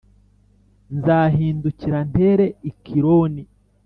[0.97, 3.43] nzahindukira ntere Ekironi,